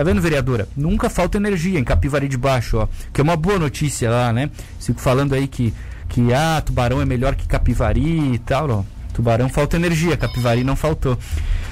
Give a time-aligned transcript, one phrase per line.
[0.00, 0.66] Tá vendo, vereadora?
[0.74, 2.88] Nunca falta energia em Capivari de Baixo, ó.
[3.12, 4.48] Que é uma boa notícia lá, né?
[4.80, 5.74] Fico falando aí que,
[6.08, 8.82] que ah, Tubarão é melhor que Capivari e tal, ó.
[9.12, 11.18] Tubarão falta energia, Capivari não faltou.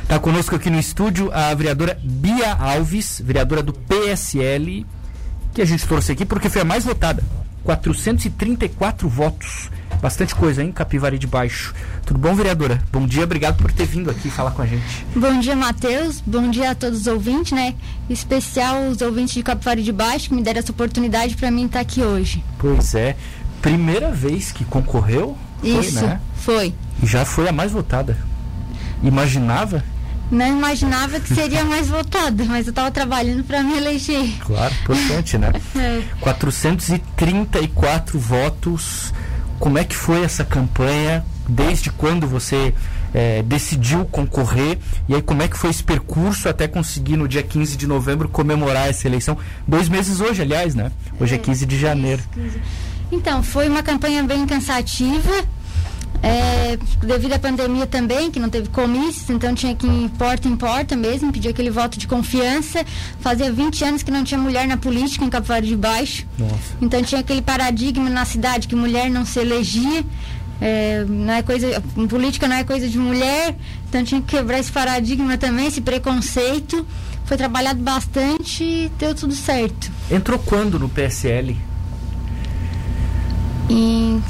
[0.06, 4.84] Tá conosco aqui no estúdio a vereadora Bia Alves, vereadora do PSL,
[5.54, 7.24] que a gente trouxe aqui porque foi a mais votada.
[7.64, 9.70] 434 votos.
[10.00, 10.70] Bastante coisa, hein?
[10.70, 11.74] Capivari de Baixo.
[12.06, 12.80] Tudo bom, vereadora?
[12.92, 15.04] Bom dia, obrigado por ter vindo aqui falar com a gente.
[15.14, 16.22] Bom dia, Matheus.
[16.24, 17.74] Bom dia a todos os ouvintes, né?
[18.08, 21.80] Especial os ouvintes de Capivari de Baixo que me deram essa oportunidade para mim estar
[21.80, 22.44] aqui hoje.
[22.58, 23.16] Pois é.
[23.60, 25.36] Primeira vez que concorreu?
[25.62, 26.20] Isso, foi, né?
[26.36, 26.74] foi.
[27.02, 28.16] E já foi a mais votada.
[29.02, 29.82] Imaginava?
[30.30, 34.30] Não imaginava que seria mais votada, mas eu estava trabalhando para me eleger.
[34.40, 35.52] Claro, importante, né?
[35.74, 36.02] É.
[36.20, 39.12] 434 votos.
[39.58, 41.24] Como é que foi essa campanha?
[41.48, 42.74] Desde quando você
[43.14, 44.78] eh, decidiu concorrer?
[45.08, 48.28] E aí, como é que foi esse percurso até conseguir no dia 15 de novembro
[48.28, 49.36] comemorar essa eleição?
[49.66, 50.92] Dois meses hoje, aliás, né?
[51.18, 52.22] Hoje é, É, 15 de janeiro.
[53.10, 55.44] Então, foi uma campanha bem cansativa.
[56.22, 60.56] É, devido à pandemia também, que não teve comícios, então tinha que ir porta em
[60.56, 62.84] porta mesmo, pedir aquele voto de confiança.
[63.20, 66.26] Fazia 20 anos que não tinha mulher na política em Capivari de Baixo.
[66.38, 66.54] Nossa.
[66.80, 70.04] Então tinha aquele paradigma na cidade que mulher não se elegia.
[70.60, 73.56] é, não é coisa, política não é coisa de mulher,
[73.88, 76.84] então tinha que quebrar esse paradigma também, esse preconceito.
[77.24, 79.92] Foi trabalhado bastante e deu tudo certo.
[80.10, 81.56] Entrou quando no PSL?
[83.68, 84.22] Em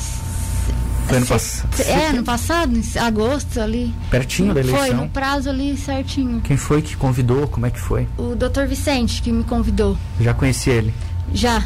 [1.09, 1.81] Foi ano passado?
[1.81, 3.95] É, ano passado, em agosto ali.
[4.11, 5.05] Pertinho da Foi, eleição?
[5.05, 6.41] no prazo ali certinho.
[6.42, 7.48] Quem foi que convidou?
[7.48, 8.06] Como é que foi?
[8.19, 9.97] O doutor Vicente que me convidou.
[10.20, 10.92] Já conheci ele.
[11.33, 11.62] Já,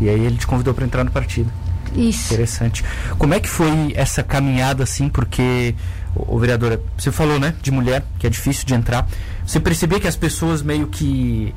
[0.00, 1.50] E aí ele te convidou para entrar no partido.
[1.96, 2.32] isso.
[2.32, 2.84] Interessante.
[3.18, 5.08] Como é que foi essa caminhada assim?
[5.08, 5.74] Porque,
[6.14, 9.08] o, vereadora, você falou, né, de mulher, que é difícil de entrar.
[9.46, 11.52] Você percebia que as pessoas meio que,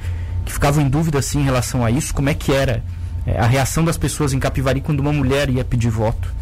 [0.45, 2.13] que ficavam em dúvida assim em relação a isso?
[2.13, 2.83] Como é que era
[3.25, 6.38] é, a reação das pessoas em Capivari quando uma mulher ia pedir voto?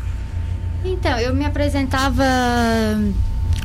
[0.87, 2.23] Então, eu me apresentava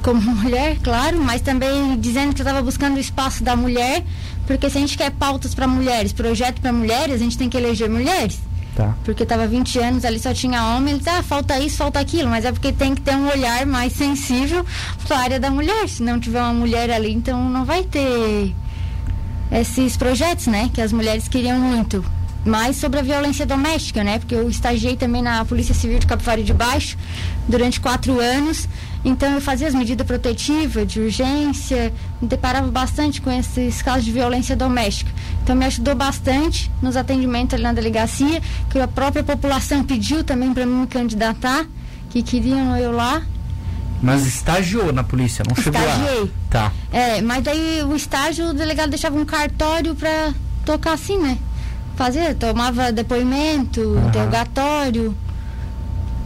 [0.03, 4.03] como mulher, claro, mas também dizendo que eu estava buscando o espaço da mulher,
[4.47, 7.57] porque se a gente quer pautas para mulheres, projeto para mulheres, a gente tem que
[7.57, 8.41] eleger mulheres.
[8.75, 8.95] Tá.
[9.05, 12.45] Porque estava 20 anos ali, só tinha homem, eles, ah, falta isso, falta aquilo, mas
[12.45, 14.65] é porque tem que ter um olhar mais sensível
[15.07, 15.89] para a área da mulher.
[15.89, 18.55] Se não tiver uma mulher ali, então não vai ter
[19.53, 20.71] esses projetos, né?
[20.73, 22.03] Que as mulheres queriam muito.
[22.45, 24.19] Mais sobre a violência doméstica, né?
[24.19, 26.99] Porque eu estagiei também na Polícia Civil de Capivari de Baixo
[27.49, 28.69] durante quatro anos.
[29.05, 34.13] Então eu fazia as medidas protetivas, de urgência, me deparava bastante com esses casos de
[34.13, 35.11] violência doméstica.
[35.43, 40.53] Então me ajudou bastante nos atendimentos ali na delegacia, que a própria população pediu também
[40.55, 41.67] para mim me candidatar,
[42.11, 43.23] que queriam eu lá.
[44.01, 45.97] Mas estagiou na polícia, não chegou lá.
[45.97, 46.33] Estagiei.
[46.51, 46.73] Tá.
[46.93, 50.33] É, mas daí o estágio, o delegado deixava um cartório para
[50.65, 51.39] tocar assim, né?
[51.97, 54.09] Fazer, tomava depoimento, Aham.
[54.09, 55.17] interrogatório.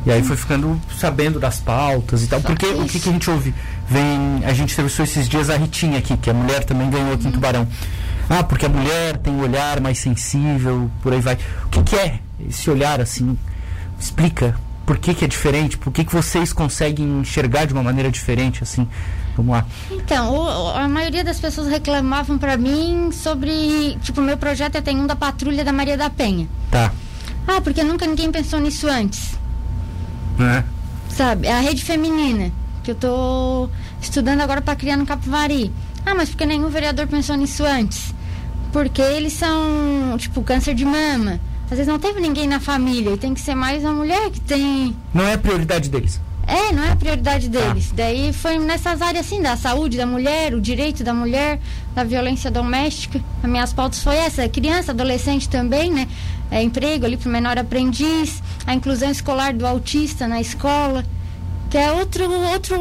[0.07, 2.41] E aí foi ficando sabendo das pautas e tal.
[2.41, 3.01] Só Porque o que, isso.
[3.01, 3.53] que a gente ouve?
[3.89, 7.27] Vem, a gente entrevistou esses dias a Ritinha aqui, que a mulher também ganhou aqui
[7.27, 7.67] em Tubarão.
[8.31, 11.37] Ah, porque a mulher tem um olhar mais sensível, por aí vai.
[11.65, 13.37] O que, que é esse olhar assim?
[13.99, 14.55] Explica.
[14.87, 15.77] Por que, que é diferente?
[15.77, 18.87] Por que, que vocês conseguem enxergar de uma maneira diferente, assim?
[19.37, 19.67] Vamos lá.
[19.91, 24.97] Então, o- a maioria das pessoas reclamavam para mim sobre, tipo, meu projeto é tem
[24.97, 26.47] um da patrulha da Maria da Penha.
[26.71, 26.93] Tá.
[27.49, 29.35] Ah, porque nunca ninguém pensou nisso antes.
[30.39, 30.65] Né?
[31.09, 31.47] Sabe?
[31.49, 32.53] É a rede feminina,
[32.85, 33.69] que eu tô
[34.01, 35.73] estudando agora para criar no Capivari.
[36.05, 38.15] Ah, mas porque nenhum vereador pensou nisso antes?
[38.73, 41.41] Porque eles são, tipo, câncer de mama.
[41.71, 44.41] Às vezes não teve ninguém na família e tem que ser mais uma mulher que
[44.41, 44.97] tem.
[45.13, 46.21] Não é a prioridade deles.
[46.47, 47.91] É, não é a prioridade deles.
[47.93, 51.59] Daí foi nessas áreas assim, da saúde da mulher, o direito da mulher,
[51.93, 53.21] da violência doméstica.
[53.43, 56.07] As minhas pautas foi essa, criança, adolescente também, né?
[56.49, 61.05] É, emprego ali para o menor aprendiz, a inclusão escolar do autista na escola,
[61.69, 62.77] que é outro outro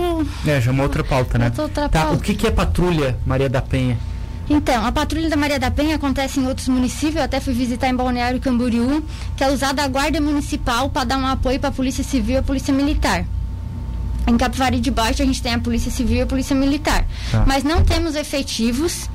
[0.46, 1.46] É, já é uma outra pauta, né?
[1.46, 2.18] Outra- outra tá, pauta.
[2.18, 3.98] o que, que é patrulha Maria da Penha?
[4.50, 7.88] Então, a Patrulha da Maria da Penha acontece em outros municípios, eu até fui visitar
[7.88, 9.04] em Balneário Camboriú,
[9.36, 12.38] que é usada a Guarda Municipal para dar um apoio para a Polícia Civil e
[12.38, 13.26] a Polícia Militar.
[14.28, 17.06] Em Capivari de Baixo a gente tem a Polícia Civil e a Polícia Militar.
[17.32, 17.44] Tá.
[17.46, 19.10] Mas não temos efetivos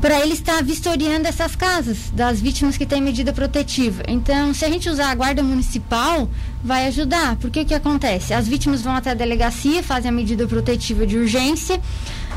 [0.00, 4.02] para ele estar vistoriando essas casas das vítimas que têm medida protetiva.
[4.08, 6.28] Então, se a gente usar a guarda municipal,
[6.64, 7.36] vai ajudar.
[7.36, 8.32] Porque o que acontece?
[8.32, 11.78] As vítimas vão até a delegacia, fazem a medida protetiva de urgência,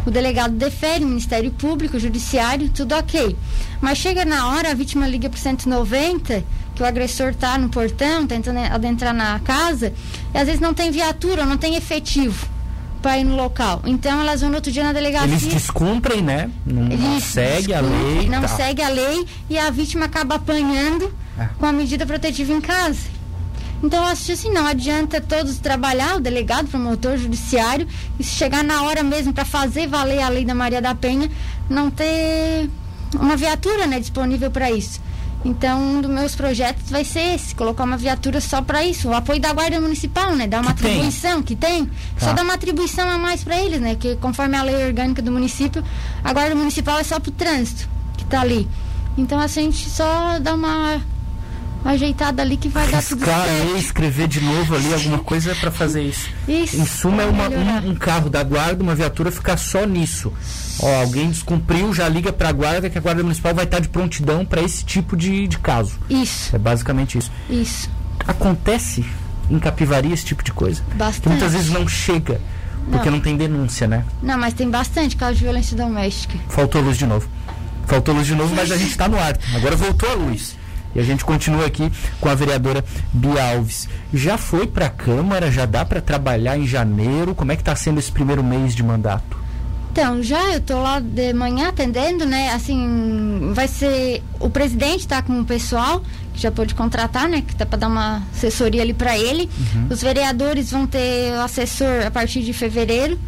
[0.06, 3.36] o delegado defere, o Ministério Público, o Judiciário, tudo ok.
[3.80, 6.44] Mas chega na hora, a vítima liga para 190,
[6.76, 9.94] que o agressor está no portão, tentando adentrar na casa,
[10.34, 12.53] e às vezes não tem viatura, não tem efetivo
[13.04, 13.82] para ir no local.
[13.86, 15.28] Então elas vão no outro dia na delegacia.
[15.30, 16.50] Eles descumprem, né?
[16.66, 18.30] Não, não segue a lei.
[18.30, 18.48] Não tá.
[18.48, 21.48] segue a lei e a vítima acaba apanhando É.
[21.60, 23.12] com a medida protetiva em casa.
[23.84, 27.86] Então eu acho assim, não adianta todos trabalhar, o delegado, o promotor, o judiciário,
[28.18, 31.30] e se chegar na hora mesmo para fazer valer a lei da Maria da Penha,
[31.70, 32.70] não ter
[33.20, 35.02] uma viatura né, disponível para isso.
[35.46, 39.14] Então, um dos meus projetos vai ser esse, colocar uma viatura só para isso, o
[39.14, 40.48] apoio da Guarda Municipal, né?
[40.48, 40.92] Dar uma Que tem.
[40.92, 41.92] atribuição que tem, Tá.
[42.28, 43.96] só dar uma atribuição a mais para eles, né?
[43.96, 45.84] Que conforme a lei orgânica do município,
[46.24, 48.68] a Guarda Municipal é só pro trânsito que tá ali.
[49.18, 51.02] Então, assim, a gente só dá uma
[51.86, 53.78] ajeitada ali que vai dar tudo certo.
[53.78, 56.30] escrever de novo ali alguma coisa para fazer isso.
[56.48, 56.78] Isso.
[56.78, 60.32] Em suma, é uma- um, um carro da guarda, uma viatura ficar só nisso.
[60.80, 63.90] Ó, alguém descumpriu, já liga para a guarda que a guarda municipal vai estar de
[63.90, 65.94] prontidão para esse tipo de, de caso.
[66.10, 67.32] Isso, É basicamente isso.
[67.50, 67.90] isso.
[68.28, 69.06] Acontece
[69.50, 70.82] em Capivari esse tipo de coisa?
[70.90, 71.30] Que Bastante.
[71.30, 72.40] muitas vezes não chega,
[72.90, 73.24] porque não, Não.
[73.24, 74.04] tem denúncia, né?
[74.22, 76.38] Não, mas tem bastante caso de violência doméstica.
[76.50, 77.28] Faltou luz de novo.
[77.86, 79.38] Faltou luz de novo, mas a gente está no ar.
[79.56, 80.56] Agora voltou a luz.
[80.96, 83.88] E a gente continua aqui com a vereadora Bia Alves.
[84.14, 85.52] Já foi para a Câmara?
[85.52, 87.34] Já dá para trabalhar em janeiro?
[87.34, 89.44] Como é que está sendo esse primeiro mês de mandato?
[89.92, 92.52] Então, já eu tô lá de manhã atendendo, né?
[92.52, 94.24] Assim, vai ser.
[94.40, 96.02] O presidente tá com o pessoal,
[96.34, 97.44] que já pôde contratar, né?
[97.48, 99.48] Que tá para dar uma assessoria ali para ele.
[99.92, 103.20] Os vereadores vão ter o assessor a partir de fevereiro.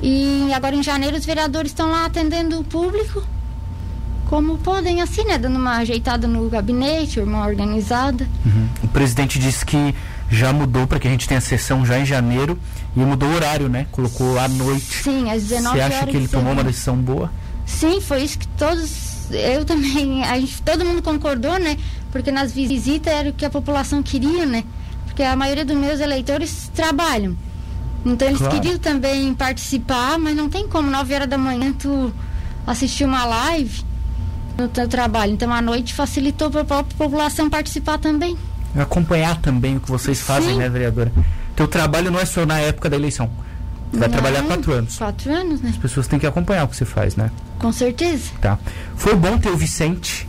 [0.00, 3.24] E agora em janeiro os vereadores estão lá atendendo o público.
[4.28, 5.38] Como podem, assim, né?
[5.38, 8.28] Dando uma ajeitada no gabinete, uma organizada.
[8.82, 9.94] O presidente disse que
[10.30, 12.58] já mudou para que a gente tenha sessão já em janeiro
[12.94, 13.86] e mudou o horário, né?
[13.90, 15.02] Colocou à noite.
[15.02, 17.32] Sim, às 19 Você acha que ele tomou uma decisão boa?
[17.64, 21.78] Sim, foi isso que todos, eu também, a gente, todo mundo concordou, né?
[22.12, 24.62] Porque nas visitas era o que a população queria, né?
[25.06, 27.34] Porque a maioria dos meus eleitores trabalham.
[28.04, 28.54] Então eles Claro.
[28.54, 32.12] queriam também participar, mas não tem como, 9 horas da manhã, tu
[32.66, 33.87] assistir uma live
[34.58, 35.32] no teu trabalho.
[35.32, 38.36] Então à noite facilitou para a própria população participar também.
[38.76, 40.58] Acompanhar também o que vocês fazem, Sim.
[40.58, 41.12] né, vereadora?
[41.56, 43.30] Teu trabalho não é só na época da eleição.
[43.90, 44.98] Vai Não, trabalhar quatro anos.
[44.98, 45.70] Quatro anos, né?
[45.70, 47.30] As pessoas têm que acompanhar o que você faz, né?
[47.58, 48.30] Com certeza.
[48.40, 48.58] Tá.
[48.96, 50.28] Foi bom ter o Vicente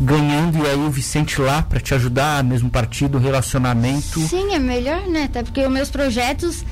[0.00, 4.20] ganhando e aí o Vicente lá para te ajudar, mesmo partido, relacionamento.
[4.20, 5.24] Sim, é melhor, né?
[5.24, 6.64] Até porque os meus projetos,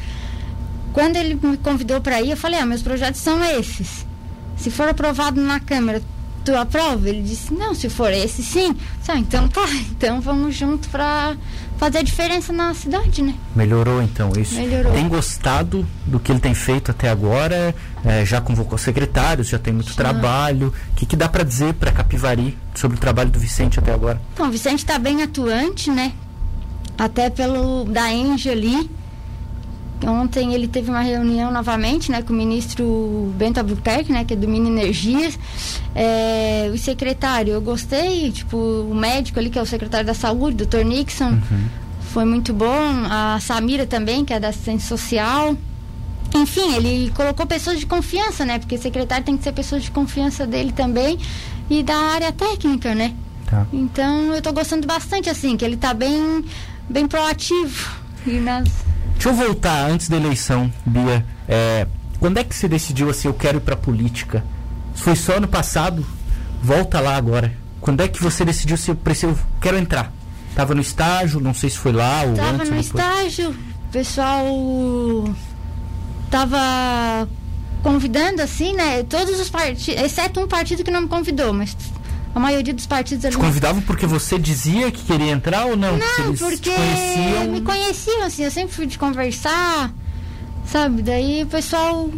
[0.93, 4.07] quando ele me convidou para ir, eu falei, ah, meus projetos são esses.
[4.57, 6.01] Se for aprovado na Câmara,
[6.45, 7.09] tu aprova?
[7.09, 8.77] Ele disse, não, se for esse, sim.
[9.09, 11.37] Ah, então tá, então vamos junto para
[11.77, 13.35] fazer a diferença na cidade, né?
[13.57, 14.55] Melhorou então isso.
[14.55, 14.93] Melhorou.
[14.93, 17.75] Tem gostado do que ele tem feito até agora?
[18.05, 20.73] É, já convocou secretários, já tem muito trabalho.
[20.93, 24.21] O que, que dá para dizer para Capivari sobre o trabalho do Vicente até agora?
[24.33, 26.13] Então, o Vicente está bem atuante, né?
[26.97, 28.89] Até pelo da Enge ali.
[30.05, 34.37] Ontem ele teve uma reunião novamente, né, com o ministro Bento Albuquerque, né, que é
[34.37, 35.39] do Mini Energias.
[35.95, 40.57] É, o secretário, eu gostei, tipo, o médico ali, que é o secretário da saúde,
[40.57, 41.39] doutor Nixon,
[42.13, 42.67] foi muito bom.
[43.09, 45.57] A Samira também, que é da assistência social.
[46.35, 48.59] Enfim, ele colocou pessoas de confiança, né?
[48.59, 51.19] Porque secretário tem que ser pessoas de confiança dele também
[51.71, 53.15] e da área técnica, né?
[53.47, 53.67] Tá.
[53.73, 56.45] Então eu tô gostando bastante, assim, que ele tá bem,
[56.89, 57.91] bem proativo.
[58.27, 58.69] E nas...
[59.23, 61.25] Deixa eu voltar antes da eleição, Bia.
[61.47, 61.87] É,
[62.19, 64.45] quando é que você decidiu assim, eu quero ir pra política?
[64.97, 66.05] Foi só ano passado?
[66.61, 67.57] Volta lá agora.
[67.81, 70.13] Quando é que você decidiu se eu preciso, quero entrar?
[70.57, 74.45] Tava no estágio, não sei se foi lá ou Tava antes no estágio, o pessoal
[76.29, 77.29] tava
[77.81, 79.05] convidando, assim, né?
[79.05, 81.77] Todos os partidos, exceto um partido que não me convidou, mas
[82.35, 83.35] a maioria dos partidos ali.
[83.35, 85.97] Te convidavam porque você dizia que queria entrar ou não?
[85.99, 87.45] Não, porque te conheciam.
[87.51, 89.93] me conheciam, assim, eu sempre fui de conversar,
[90.67, 91.03] sabe?
[91.03, 92.11] Daí o pessoal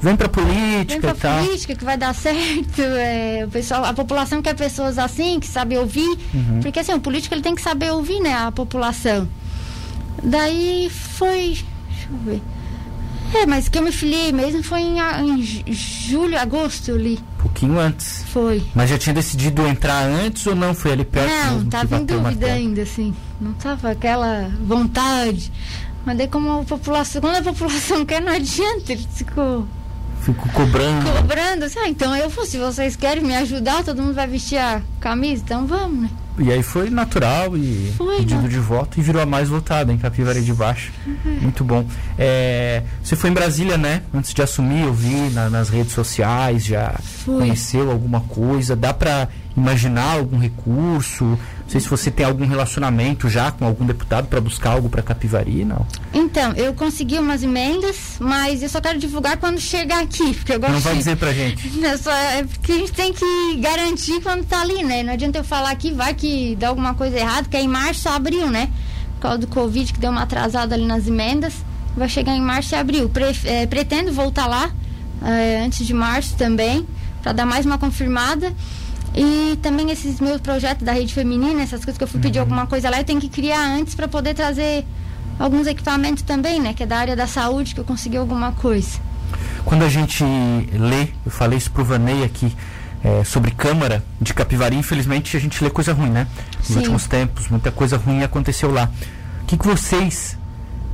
[0.00, 1.44] Vem pra vem política pra e tal.
[1.44, 2.80] política que vai dar certo.
[2.80, 6.18] É, o pessoal, a população quer pessoas assim, que sabem ouvir.
[6.34, 6.60] Uhum.
[6.62, 8.34] Porque assim, o político ele tem que saber ouvir, né?
[8.34, 9.28] A população.
[10.22, 11.58] Daí foi.
[11.88, 12.42] Deixa eu ver.
[13.32, 17.18] É, mas que eu me filiei mesmo foi em, em ju- julho, agosto ali.
[17.38, 18.24] Pouquinho antes.
[18.32, 18.62] Foi.
[18.74, 20.74] Mas já tinha decidido entrar antes ou não?
[20.74, 23.14] Foi ali perto Não, tava em dúvida ainda, assim.
[23.40, 25.52] Não tava aquela vontade.
[26.04, 27.20] Mas daí como a população.
[27.20, 28.92] Quando a população quer, não adianta.
[28.92, 29.66] Ele ficou
[30.22, 31.10] Fico cobrando.
[31.16, 31.64] cobrando.
[31.82, 35.42] Ah, então eu vou, se vocês querem me ajudar, todo mundo vai vestir a camisa,
[35.44, 36.10] então vamos, né?
[36.38, 38.48] E aí foi natural e Foi, pedido né?
[38.48, 40.90] de voto e virou a mais votada em Capivari de Baixo.
[41.06, 41.38] Uhum.
[41.42, 41.84] Muito bom.
[42.18, 44.02] É, você foi em Brasília, né?
[44.14, 47.38] Antes de assumir, eu vi na- nas redes sociais, já Fui.
[47.40, 48.74] conheceu alguma coisa.
[48.74, 51.38] Dá pra imaginar algum recurso?
[51.70, 55.02] Não sei se você tem algum relacionamento já com algum deputado para buscar algo para
[55.02, 55.86] Capivari, não?
[56.12, 60.58] Então, eu consegui umas emendas, mas eu só quero divulgar quando chegar aqui, porque eu
[60.58, 61.70] gosto Não vai dizer pra gente.
[61.86, 65.04] É, só, é porque a gente tem que garantir quando tá ali, né?
[65.04, 68.08] Não adianta eu falar aqui, vai que dá alguma coisa errada, que é em março
[68.08, 68.68] ou abril, né?
[69.14, 71.52] Por causa do Covid, que deu uma atrasada ali nas emendas.
[71.96, 73.08] Vai chegar em março e abril.
[73.08, 74.72] Pre- é, pretendo voltar lá
[75.24, 76.84] é, antes de março também,
[77.22, 78.52] para dar mais uma confirmada.
[79.14, 82.66] E também esses meus projetos da rede feminina, essas coisas que eu fui pedir alguma
[82.66, 84.86] coisa lá, eu tenho que criar antes para poder trazer
[85.38, 86.74] alguns equipamentos também, né?
[86.74, 89.00] Que é da área da saúde, que eu consegui alguma coisa.
[89.64, 92.54] Quando a gente lê, eu falei isso pro Vanei aqui,
[93.02, 96.26] é, sobre Câmara de Capivari, infelizmente a gente lê coisa ruim, né?
[96.58, 96.76] Nos Sim.
[96.76, 98.90] últimos tempos, muita coisa ruim aconteceu lá.
[99.42, 100.36] O que, que vocês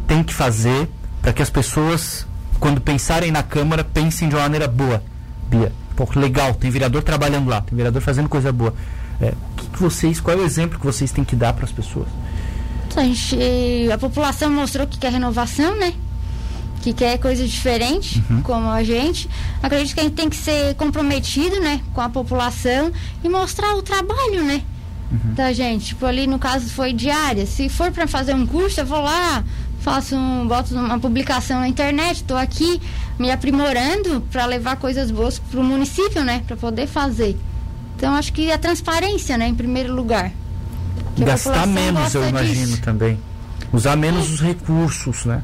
[0.07, 0.89] têm que fazer
[1.21, 2.27] para que as pessoas,
[2.61, 5.03] quando pensarem na Câmara, pensem de uma maneira boa?
[5.49, 8.75] Bia, pô, legal, tem vereador trabalhando lá, tem vereador fazendo coisa boa.
[9.21, 11.73] É, que, que vocês, qual é o exemplo que vocês têm que dar para as
[11.73, 12.07] pessoas?
[12.95, 13.37] A, gente,
[13.93, 15.93] a população mostrou que quer renovação, né?
[16.83, 19.29] Que quer coisa diferente, como a gente.
[19.63, 21.81] Acredito que a gente tem que ser comprometido, né?
[21.93, 22.93] Com a população
[23.25, 24.63] e mostrar o trabalho, né?
[25.35, 25.87] Da gente.
[25.87, 27.45] Tipo, ali no caso foi diária.
[27.45, 29.45] Se for para fazer um curso, eu vou lá,
[29.81, 32.81] faço um, boto uma publicação na internet, estou aqui
[33.19, 36.43] me aprimorando para levar coisas boas para o município, né?
[36.47, 37.37] Para poder fazer.
[37.97, 39.49] Então acho que a transparência, né?
[39.49, 40.31] Em primeiro lugar.
[41.15, 42.83] Que Gastar menos, eu imagino disso.
[42.83, 43.19] também.
[43.73, 45.43] Usar menos os recursos, né?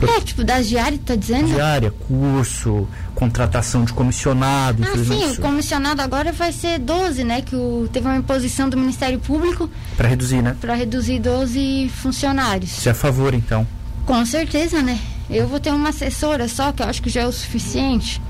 [0.00, 1.48] É, tipo, das diárias, tá dizendo?
[1.48, 7.42] diária, curso, contratação de comissionado, Ah, sim, o comissionado agora vai ser 12, né?
[7.42, 10.56] Que o, teve uma imposição do Ministério Público Para reduzir, né?
[10.60, 12.70] para reduzir 12 funcionários.
[12.70, 13.66] Você é a favor, então.
[14.06, 15.00] Com certeza, né?
[15.30, 18.20] Eu vou ter uma assessora só, que eu acho que já é o suficiente.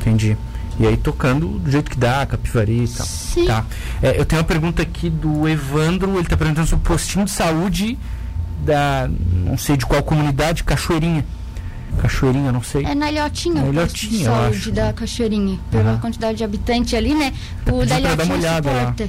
[0.00, 0.36] Entendi.
[0.78, 3.06] E aí tocando do jeito que dá, Capivari e tal.
[3.06, 3.46] Sim.
[3.46, 3.64] Tá.
[4.02, 7.30] É, eu tenho uma pergunta aqui do Evandro, ele tá perguntando sobre o postinho de
[7.30, 7.98] saúde
[8.64, 9.08] da.
[9.32, 11.24] não sei de qual comunidade, Cachoeirinha.
[12.02, 12.84] Cachoeirinha, não sei.
[12.84, 14.72] É na Ilhotinha, Na de Ilhotinha, eu saúde acho.
[14.72, 15.58] da Cachoeirinha.
[15.70, 15.98] Pela Aham.
[16.00, 17.32] quantidade de habitante ali, né?
[17.66, 18.78] Eu O da dar uma olhada lá.
[18.80, 19.08] suporta.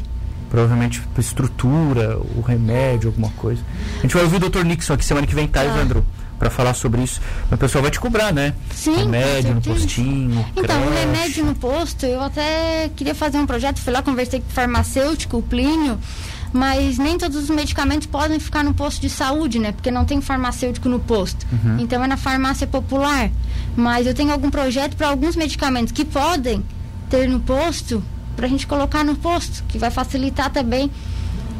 [0.51, 3.61] Provavelmente pra estrutura, o remédio, alguma coisa.
[3.97, 4.63] A gente vai ouvir o Dr.
[4.63, 5.65] Nixon aqui semana que vem, tá, Tá.
[5.65, 6.05] Evandro?
[6.37, 7.21] Pra falar sobre isso.
[7.49, 8.53] Mas o pessoal vai te cobrar, né?
[8.73, 10.45] Sim, remédio no postinho.
[10.55, 10.99] Então, o creche.
[10.99, 15.37] remédio no posto, eu até queria fazer um projeto, fui lá, conversei com o farmacêutico,
[15.37, 15.97] o Plínio,
[16.51, 19.71] mas nem todos os medicamentos podem ficar no posto de saúde, né?
[19.71, 21.45] Porque não tem farmacêutico no posto.
[21.51, 21.79] Uhum.
[21.79, 23.29] Então é na farmácia popular.
[23.75, 26.63] Mas eu tenho algum projeto para alguns medicamentos que podem
[27.09, 28.03] ter no posto,
[28.35, 30.89] pra gente colocar no posto, que vai facilitar também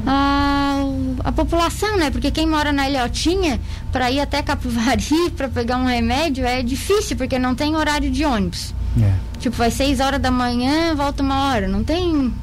[0.06, 0.82] a,
[1.24, 2.10] a população, né?
[2.10, 3.60] Porque quem mora na Ilhotinha,
[3.92, 8.26] para ir até Capivari para pegar um remédio é difícil, porque não tem horário de
[8.26, 8.74] ônibus.
[9.02, 9.14] É.
[9.40, 11.68] Tipo, vai seis horas da manhã, volta uma hora.
[11.68, 12.34] Não tem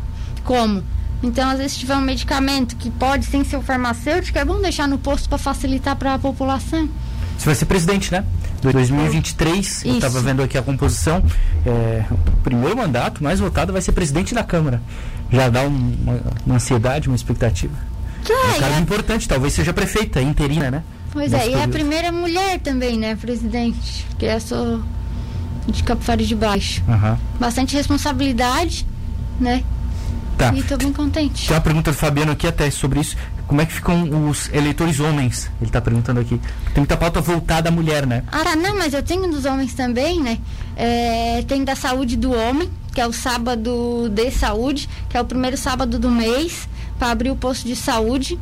[0.44, 0.82] como.
[1.22, 4.60] Então, às vezes, se tiver um medicamento que pode, sem ser o farmacêutico, é bom
[4.60, 6.88] deixar no posto para facilitar para a população.
[7.38, 8.24] Você vai ser presidente, né?
[8.60, 11.22] Do 2023, eu estava vendo aqui a composição.
[11.66, 14.80] É, o primeiro mandato mais votado vai ser presidente da Câmara.
[15.32, 17.74] Já dá um- uma, uma ansiedade, uma expectativa.
[18.28, 20.82] É um É, cargo e a- importante, talvez seja prefeita, interina, né?
[21.10, 21.72] pois Nesse é, e é a período.
[21.72, 24.06] primeira mulher também, né, presidente?
[24.10, 24.82] Porque eu sou
[25.66, 26.82] de Capivari de Baixo.
[26.88, 27.18] Aham.
[27.40, 28.86] Bastante responsabilidade,
[29.40, 29.62] né?
[30.38, 30.52] Tá.
[30.54, 31.46] E tô bem contente.
[31.46, 33.16] Tem uma pergunta do Fabiano aqui até sobre isso.
[33.46, 35.50] Como é que ficam os eleitores homens?
[35.60, 36.40] Ele está perguntando aqui.
[36.72, 38.24] Tem muita pauta voltada à mulher, né?
[38.32, 40.38] Ah, tá, não, mas eu tenho dos homens também, né?
[40.76, 45.24] É, tem da saúde do homem, que é o sábado de saúde, que é o
[45.24, 46.68] primeiro sábado do mês,
[46.98, 48.38] para abrir o posto de saúde,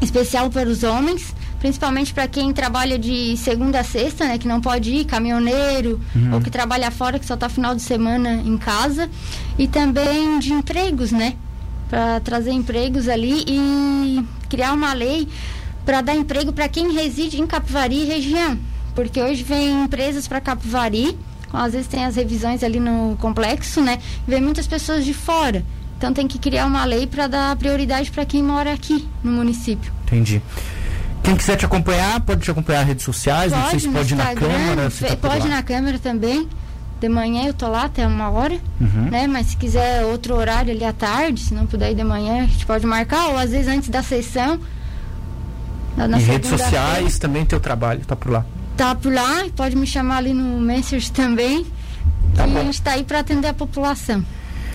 [0.00, 4.38] especial para os homens, principalmente para quem trabalha de segunda a sexta, né?
[4.38, 6.00] Que não pode ir, caminhoneiro,
[6.32, 9.08] ou que trabalha fora, que só tá final de semana em casa.
[9.58, 11.34] E também de empregos, né?
[11.88, 15.28] Para trazer empregos ali e criar uma lei
[15.84, 18.58] para dar emprego para quem reside em Capivari e região.
[18.94, 21.16] Porque hoje vem empresas para Capivari,
[21.56, 23.98] às vezes tem as revisões ali no complexo, né?
[24.26, 25.64] Vem muitas pessoas de fora.
[25.96, 29.92] Então tem que criar uma lei para dar prioridade para quem mora aqui no município.
[30.04, 30.42] Entendi.
[31.22, 34.16] Quem quiser te acompanhar, pode te acompanhar nas redes sociais, não sei se pode ir
[34.16, 34.90] na câmara.
[34.90, 36.48] tá pode ir na câmera também.
[37.00, 39.10] De manhã eu tô lá até uma hora, Uhum.
[39.10, 39.26] né?
[39.26, 42.46] Mas se quiser outro horário ali à tarde, se não puder ir de manhã, a
[42.46, 44.58] gente pode marcar, ou às vezes antes da sessão.
[45.96, 48.44] Na, na Em redes sociais também teu trabalho, tá por lá.
[48.76, 51.64] Tá por lá, pode me chamar ali no Message também.
[52.34, 54.24] Tá e a gente tá aí para atender a população.